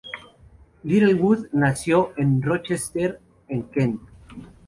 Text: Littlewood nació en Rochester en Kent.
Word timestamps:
Littlewood 0.83 1.49
nació 1.51 2.11
en 2.17 2.41
Rochester 2.41 3.21
en 3.49 3.61
Kent. 3.69 4.01